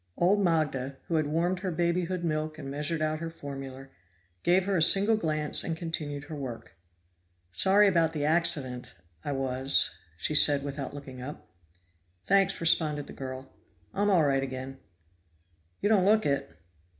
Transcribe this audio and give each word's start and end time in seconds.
Old 0.17 0.39
Magda, 0.43 0.97
who 1.05 1.13
had 1.17 1.27
warmed 1.27 1.59
her 1.59 1.69
babyhood 1.69 2.23
milk 2.23 2.57
and 2.57 2.71
measured 2.71 3.03
out 3.03 3.19
her 3.19 3.29
formula, 3.29 3.89
gave 4.41 4.65
her 4.65 4.75
a 4.75 4.81
single 4.81 5.15
glance 5.15 5.63
and 5.63 5.77
continued 5.77 6.23
her 6.23 6.35
work. 6.35 6.75
"Sorry 7.51 7.87
about 7.87 8.11
the 8.11 8.25
accident, 8.25 8.95
I 9.23 9.33
was," 9.33 9.91
she 10.17 10.33
said 10.33 10.63
without 10.63 10.95
looking 10.95 11.21
up. 11.21 11.47
"Thanks," 12.25 12.59
responded 12.59 13.05
the 13.05 13.13
girl. 13.13 13.51
"I'm 13.93 14.09
all 14.09 14.23
right 14.25 14.41
again." 14.41 14.79
"You 15.81 15.89
don't 15.89 16.03
look 16.05 16.25
it." 16.25 16.49